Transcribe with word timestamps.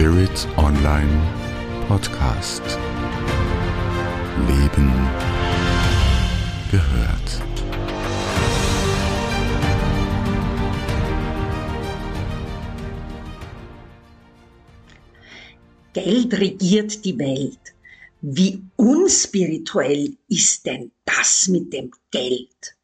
Spirit 0.00 0.48
Online 0.56 1.12
Podcast. 1.86 2.62
Leben 4.48 4.90
gehört. 6.70 7.42
Geld 15.92 16.32
regiert 16.32 17.04
die 17.04 17.18
Welt. 17.18 17.58
Wie 18.22 18.62
unspirituell 18.76 20.16
ist 20.30 20.64
denn 20.64 20.92
das 21.04 21.46
mit 21.48 21.74
dem 21.74 21.90
Geld? 22.10 22.74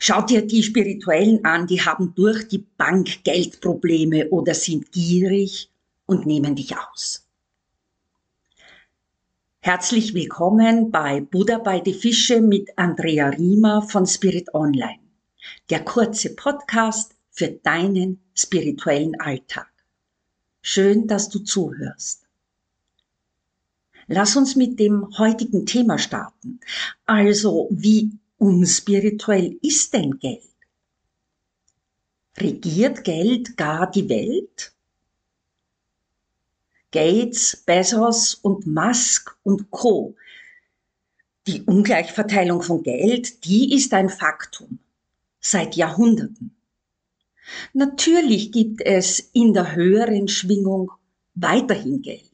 Schau 0.00 0.20
dir 0.22 0.44
die 0.44 0.64
Spirituellen 0.64 1.44
an, 1.44 1.68
die 1.68 1.80
haben 1.80 2.12
durch 2.16 2.48
die 2.48 2.66
Bank 2.76 3.22
Geldprobleme 3.22 4.30
oder 4.30 4.54
sind 4.54 4.90
gierig 4.90 5.70
und 6.06 6.26
nehmen 6.26 6.54
dich 6.56 6.76
aus. 6.76 7.26
Herzlich 9.60 10.12
willkommen 10.12 10.90
bei 10.90 11.22
Buddha 11.22 11.58
bei 11.58 11.80
die 11.80 11.94
Fische 11.94 12.42
mit 12.42 12.76
Andrea 12.76 13.30
Riemer 13.30 13.80
von 13.80 14.06
Spirit 14.06 14.52
Online. 14.52 15.00
Der 15.70 15.82
kurze 15.82 16.34
Podcast 16.34 17.14
für 17.30 17.48
deinen 17.48 18.20
spirituellen 18.34 19.18
Alltag. 19.18 19.72
Schön, 20.60 21.06
dass 21.06 21.30
du 21.30 21.38
zuhörst. 21.38 22.26
Lass 24.06 24.36
uns 24.36 24.54
mit 24.54 24.78
dem 24.78 25.16
heutigen 25.16 25.64
Thema 25.64 25.98
starten. 25.98 26.60
Also, 27.06 27.68
wie 27.70 28.10
unspirituell 28.36 29.58
ist 29.62 29.94
denn 29.94 30.18
Geld? 30.18 30.42
Regiert 32.36 33.02
Geld 33.04 33.56
gar 33.56 33.90
die 33.90 34.08
Welt? 34.10 34.73
Gates, 36.94 37.56
Bezos 37.56 38.34
und 38.36 38.68
Musk 38.68 39.36
und 39.42 39.68
Co. 39.72 40.14
Die 41.48 41.62
Ungleichverteilung 41.62 42.62
von 42.62 42.84
Geld, 42.84 43.44
die 43.44 43.74
ist 43.74 43.92
ein 43.92 44.08
Faktum. 44.08 44.78
Seit 45.40 45.74
Jahrhunderten. 45.74 46.54
Natürlich 47.72 48.52
gibt 48.52 48.80
es 48.80 49.18
in 49.32 49.52
der 49.54 49.74
höheren 49.74 50.28
Schwingung 50.28 50.92
weiterhin 51.34 52.00
Geld. 52.00 52.30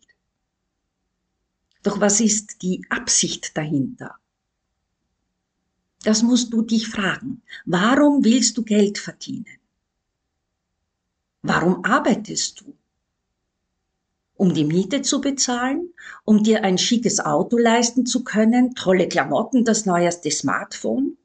Doch 1.83 1.99
was 1.99 2.21
ist 2.21 2.61
die 2.61 2.85
Absicht 2.91 3.57
dahinter? 3.57 4.17
Das 6.03 6.23
musst 6.23 6.53
du 6.53 6.61
dich 6.61 6.87
fragen. 6.87 7.41
Warum 7.65 8.23
willst 8.27 8.59
du 8.59 8.63
Geld 8.63 8.99
verdienen? 8.99 9.59
Warum 11.41 11.83
arbeitest 11.83 12.61
du? 12.61 12.75
Um 14.41 14.55
die 14.55 14.65
Miete 14.65 15.03
zu 15.03 15.21
bezahlen? 15.21 15.93
Um 16.25 16.43
dir 16.43 16.65
ein 16.65 16.79
schickes 16.79 17.21
Auto 17.21 17.59
leisten 17.59 18.07
zu 18.07 18.25
können? 18.25 18.75
Tolle 18.75 19.07
Klamotten, 19.07 19.67
das 19.67 19.85
neueste 19.85 20.31
Smartphone? 20.31 21.19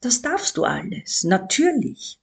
Das 0.00 0.22
darfst 0.22 0.56
du 0.56 0.64
alles, 0.64 1.24
natürlich. 1.24 2.18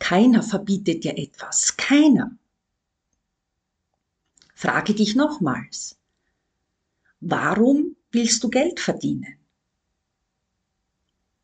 Keiner 0.00 0.42
verbietet 0.42 1.04
dir 1.04 1.16
etwas, 1.16 1.76
keiner. 1.76 2.36
Frage 4.56 4.92
dich 4.92 5.14
nochmals. 5.14 5.96
Warum 7.20 7.94
willst 8.10 8.42
du 8.42 8.50
Geld 8.50 8.80
verdienen? 8.80 9.36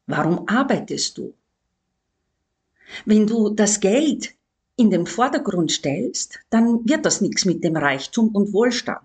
Warum 0.08 0.48
arbeitest 0.48 1.16
du? 1.16 1.32
Wenn 3.04 3.24
du 3.24 3.50
das 3.50 3.78
Geld 3.78 4.35
in 4.76 4.90
den 4.90 5.06
Vordergrund 5.06 5.72
stellst, 5.72 6.38
dann 6.50 6.88
wird 6.88 7.06
das 7.06 7.20
nichts 7.20 7.44
mit 7.44 7.64
dem 7.64 7.76
Reichtum 7.76 8.28
und 8.34 8.52
Wohlstand. 8.52 9.00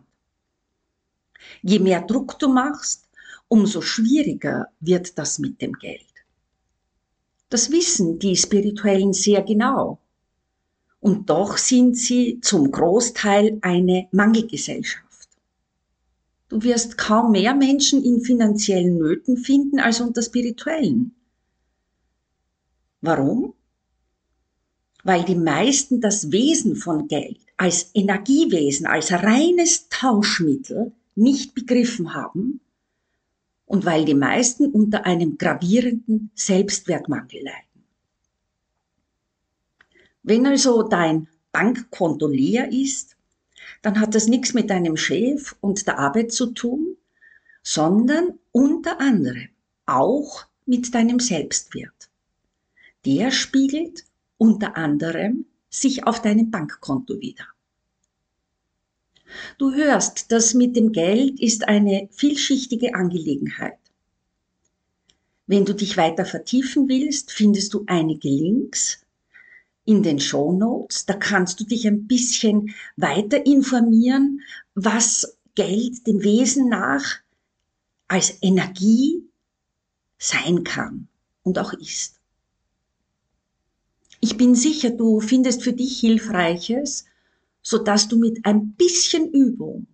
Je 1.61 1.79
mehr 1.79 2.01
Druck 2.01 2.37
du 2.39 2.49
machst, 2.49 3.07
umso 3.47 3.81
schwieriger 3.81 4.67
wird 4.79 5.17
das 5.17 5.39
mit 5.39 5.61
dem 5.61 5.73
Geld. 5.73 6.05
Das 7.49 7.71
wissen 7.71 8.19
die 8.19 8.35
Spirituellen 8.35 9.13
sehr 9.13 9.41
genau 9.41 9.99
und 11.01 11.29
doch 11.29 11.57
sind 11.57 11.97
sie 11.97 12.39
zum 12.41 12.71
Großteil 12.71 13.57
eine 13.61 14.07
Mangelgesellschaft. 14.11 15.29
Du 16.47 16.61
wirst 16.63 16.97
kaum 16.97 17.31
mehr 17.31 17.55
Menschen 17.55 18.03
in 18.03 18.21
finanziellen 18.21 18.97
Nöten 18.97 19.37
finden 19.37 19.79
als 19.79 19.99
unter 19.99 20.21
spirituellen. 20.21 21.15
Warum? 23.01 23.53
Weil 25.03 25.23
die 25.23 25.35
meisten 25.35 26.01
das 26.01 26.31
Wesen 26.31 26.75
von 26.75 27.07
Geld 27.07 27.39
als 27.57 27.91
Energiewesen, 27.93 28.85
als 28.85 29.11
reines 29.11 29.89
Tauschmittel 29.89 30.91
nicht 31.15 31.53
begriffen 31.53 32.13
haben 32.13 32.61
und 33.65 33.85
weil 33.85 34.05
die 34.05 34.15
meisten 34.15 34.65
unter 34.71 35.05
einem 35.05 35.37
gravierenden 35.37 36.31
Selbstwertmangel 36.35 37.43
leiden. 37.43 37.85
Wenn 40.23 40.45
also 40.45 40.83
dein 40.83 41.27
Bankkonto 41.51 42.27
leer 42.27 42.71
ist, 42.71 43.15
dann 43.81 43.99
hat 43.99 44.13
das 44.15 44.27
nichts 44.27 44.53
mit 44.53 44.69
deinem 44.69 44.97
Chef 44.97 45.55
und 45.61 45.87
der 45.87 45.99
Arbeit 45.99 46.31
zu 46.31 46.47
tun, 46.47 46.97
sondern 47.63 48.39
unter 48.51 48.99
anderem 48.99 49.49
auch 49.85 50.45
mit 50.65 50.93
deinem 50.93 51.19
Selbstwert. 51.19 52.09
Der 53.05 53.31
spiegelt 53.31 54.03
unter 54.41 54.75
anderem 54.75 55.45
sich 55.69 56.07
auf 56.07 56.19
deinem 56.19 56.49
Bankkonto 56.49 57.19
wieder. 57.19 57.45
Du 59.59 59.71
hörst, 59.71 60.31
das 60.31 60.55
mit 60.55 60.75
dem 60.75 60.93
Geld 60.93 61.39
ist 61.39 61.67
eine 61.67 62.09
vielschichtige 62.11 62.95
Angelegenheit. 62.95 63.77
Wenn 65.45 65.63
du 65.63 65.75
dich 65.75 65.95
weiter 65.95 66.25
vertiefen 66.25 66.89
willst, 66.89 67.31
findest 67.31 67.75
du 67.75 67.83
einige 67.85 68.29
Links 68.29 69.05
in 69.85 70.01
den 70.01 70.19
Show 70.19 70.53
Notes. 70.53 71.05
Da 71.05 71.13
kannst 71.13 71.59
du 71.59 71.63
dich 71.63 71.85
ein 71.85 72.07
bisschen 72.07 72.73
weiter 72.97 73.45
informieren, 73.45 74.41
was 74.73 75.37
Geld 75.53 76.07
dem 76.07 76.23
Wesen 76.23 76.67
nach 76.67 77.19
als 78.07 78.41
Energie 78.41 79.23
sein 80.17 80.63
kann 80.63 81.09
und 81.43 81.59
auch 81.59 81.73
ist. 81.73 82.20
Ich 84.23 84.37
bin 84.37 84.53
sicher, 84.53 84.91
du 84.91 85.19
findest 85.19 85.63
für 85.63 85.73
dich 85.73 85.99
Hilfreiches, 85.99 87.05
so 87.63 87.79
dass 87.79 88.07
du 88.07 88.19
mit 88.19 88.45
ein 88.45 88.73
bisschen 88.73 89.31
Übung 89.31 89.87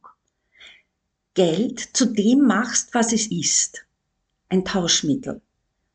Geld 1.34 1.80
zu 1.94 2.08
dem 2.08 2.42
machst, 2.42 2.94
was 2.94 3.14
es 3.14 3.28
ist. 3.28 3.86
Ein 4.50 4.66
Tauschmittel. 4.66 5.42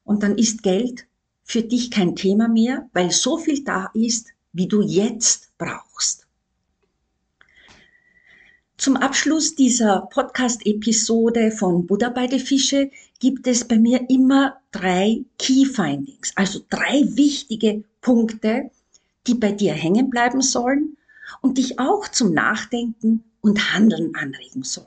Und 0.04 0.22
dann 0.22 0.38
ist 0.38 0.62
Geld 0.62 1.06
für 1.44 1.62
dich 1.62 1.90
kein 1.90 2.16
Thema 2.16 2.48
mehr, 2.48 2.88
weil 2.94 3.10
so 3.10 3.36
viel 3.36 3.64
da 3.64 3.90
ist, 3.92 4.28
wie 4.54 4.66
du 4.66 4.80
jetzt 4.80 5.50
brauchst. 5.58 6.26
Zum 8.78 8.96
Abschluss 8.96 9.54
dieser 9.54 10.08
Podcast-Episode 10.10 11.50
von 11.50 11.86
Buddha 11.86 12.08
bei 12.08 12.26
den 12.26 12.40
Fische 12.40 12.90
gibt 13.20 13.46
es 13.46 13.68
bei 13.68 13.78
mir 13.78 14.08
immer 14.08 14.58
drei 14.70 15.22
Key 15.38 15.66
Findings, 15.66 16.32
also 16.34 16.60
drei 16.70 17.02
wichtige 17.14 17.84
Punkte, 18.02 18.70
die 19.26 19.34
bei 19.34 19.52
dir 19.52 19.72
hängen 19.72 20.10
bleiben 20.10 20.42
sollen 20.42 20.98
und 21.40 21.56
dich 21.56 21.78
auch 21.78 22.08
zum 22.08 22.34
Nachdenken 22.34 23.24
und 23.40 23.72
Handeln 23.72 24.14
anregen 24.14 24.64
sollen. 24.64 24.86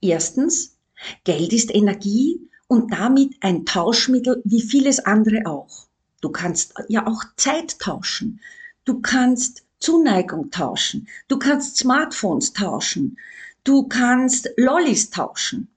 Erstens, 0.00 0.76
Geld 1.24 1.52
ist 1.52 1.74
Energie 1.74 2.40
und 2.68 2.92
damit 2.92 3.34
ein 3.40 3.66
Tauschmittel 3.66 4.40
wie 4.44 4.62
vieles 4.62 5.00
andere 5.00 5.46
auch. 5.46 5.88
Du 6.20 6.30
kannst 6.30 6.74
ja 6.88 7.06
auch 7.06 7.24
Zeit 7.36 7.78
tauschen. 7.78 8.40
Du 8.84 9.00
kannst 9.00 9.64
Zuneigung 9.78 10.50
tauschen. 10.50 11.08
Du 11.28 11.38
kannst 11.38 11.76
Smartphones 11.76 12.52
tauschen. 12.52 13.18
Du 13.64 13.86
kannst 13.86 14.48
Lollis 14.56 15.10
tauschen. 15.10 15.68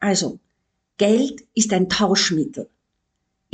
Also, 0.00 0.38
Geld 0.96 1.44
ist 1.54 1.72
ein 1.72 1.88
Tauschmittel. 1.88 2.68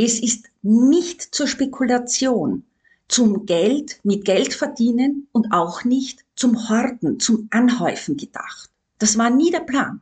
Es 0.03 0.19
ist 0.19 0.47
nicht 0.63 1.21
zur 1.21 1.47
Spekulation, 1.47 2.65
zum 3.07 3.45
Geld 3.45 4.01
mit 4.03 4.25
Geld 4.25 4.55
verdienen 4.55 5.29
und 5.31 5.53
auch 5.53 5.85
nicht 5.85 6.25
zum 6.35 6.71
Horten, 6.71 7.21
zum 7.21 7.49
Anhäufen 7.51 8.17
gedacht. 8.17 8.71
Das 8.99 9.19
war 9.19 9.29
nie 9.29 9.51
der 9.51 9.61
Plan. 9.61 10.01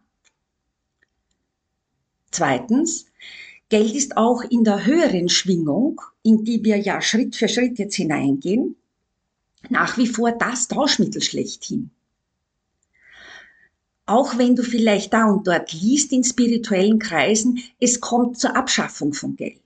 Zweitens, 2.30 3.06
Geld 3.70 3.92
ist 3.92 4.16
auch 4.16 4.42
in 4.42 4.62
der 4.62 4.86
höheren 4.86 5.28
Schwingung, 5.28 6.00
in 6.22 6.44
die 6.44 6.62
wir 6.62 6.76
ja 6.76 7.02
Schritt 7.02 7.34
für 7.34 7.48
Schritt 7.48 7.80
jetzt 7.80 7.96
hineingehen, 7.96 8.76
nach 9.68 9.98
wie 9.98 10.06
vor 10.06 10.30
das 10.30 10.68
Tauschmittel 10.68 11.22
schlechthin. 11.22 11.90
Auch 14.06 14.38
wenn 14.38 14.54
du 14.54 14.62
vielleicht 14.62 15.12
da 15.12 15.24
und 15.24 15.48
dort 15.48 15.72
liest 15.72 16.12
in 16.12 16.22
spirituellen 16.22 17.00
Kreisen, 17.00 17.58
es 17.80 18.00
kommt 18.00 18.38
zur 18.38 18.54
Abschaffung 18.54 19.12
von 19.12 19.34
Geld. 19.34 19.58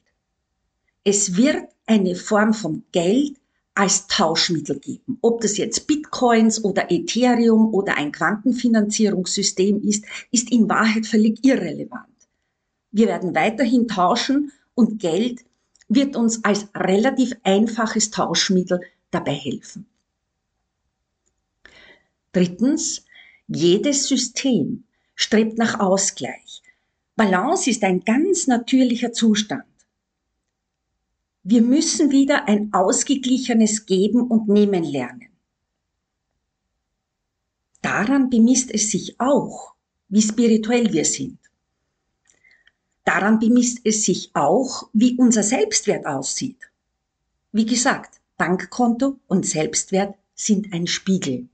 Es 1.04 1.36
wird 1.36 1.68
eine 1.86 2.14
Form 2.14 2.54
von 2.54 2.84
Geld 2.92 3.36
als 3.74 4.06
Tauschmittel 4.06 4.78
geben. 4.78 5.18
Ob 5.22 5.40
das 5.40 5.56
jetzt 5.56 5.86
Bitcoins 5.86 6.62
oder 6.62 6.90
Ethereum 6.90 7.72
oder 7.72 7.96
ein 7.96 8.12
Quantenfinanzierungssystem 8.12 9.80
ist, 9.82 10.04
ist 10.30 10.52
in 10.52 10.68
Wahrheit 10.68 11.06
völlig 11.06 11.44
irrelevant. 11.44 12.06
Wir 12.90 13.06
werden 13.06 13.34
weiterhin 13.34 13.88
tauschen 13.88 14.52
und 14.74 15.00
Geld 15.00 15.44
wird 15.88 16.16
uns 16.16 16.44
als 16.44 16.68
relativ 16.74 17.32
einfaches 17.42 18.10
Tauschmittel 18.10 18.80
dabei 19.10 19.32
helfen. 19.32 19.86
Drittens, 22.32 23.04
jedes 23.48 24.06
System 24.08 24.84
strebt 25.14 25.58
nach 25.58 25.80
Ausgleich. 25.80 26.62
Balance 27.16 27.68
ist 27.68 27.82
ein 27.82 28.00
ganz 28.00 28.46
natürlicher 28.46 29.12
Zustand. 29.12 29.64
Wir 31.44 31.62
müssen 31.62 32.12
wieder 32.12 32.46
ein 32.46 32.72
ausgeglichenes 32.72 33.86
Geben 33.86 34.22
und 34.22 34.48
Nehmen 34.48 34.84
lernen. 34.84 35.28
Daran 37.80 38.30
bemisst 38.30 38.70
es 38.72 38.90
sich 38.92 39.18
auch, 39.18 39.74
wie 40.08 40.22
spirituell 40.22 40.92
wir 40.92 41.04
sind. 41.04 41.38
Daran 43.04 43.40
bemisst 43.40 43.80
es 43.84 44.04
sich 44.04 44.30
auch, 44.34 44.88
wie 44.92 45.16
unser 45.16 45.42
Selbstwert 45.42 46.06
aussieht. 46.06 46.70
Wie 47.50 47.66
gesagt, 47.66 48.20
Bankkonto 48.36 49.18
und 49.26 49.44
Selbstwert 49.44 50.14
sind 50.34 50.72
ein 50.72 50.86
Spiegel. 50.86 51.48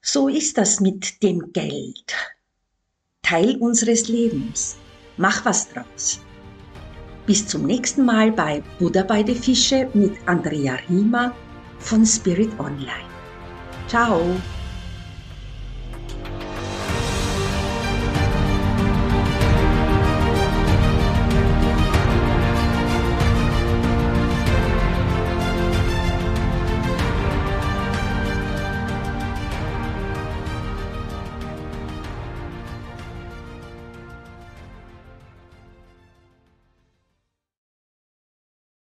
So 0.00 0.28
ist 0.28 0.56
das 0.56 0.78
mit 0.78 1.20
dem 1.24 1.52
Geld. 1.52 2.14
Teil 3.22 3.56
unseres 3.56 4.06
Lebens. 4.06 4.76
Mach 5.16 5.44
was 5.44 5.68
draus. 5.68 6.20
Bis 7.26 7.44
zum 7.46 7.64
nächsten 7.64 8.04
Mal 8.04 8.30
bei 8.30 8.62
Buddha 8.78 9.02
bei 9.02 9.22
die 9.24 9.34
Fische 9.34 9.88
mit 9.94 10.12
Andrea 10.26 10.78
Riemer 10.88 11.34
von 11.80 12.06
Spirit 12.06 12.50
Online. 12.60 13.10
Ciao! 13.88 14.22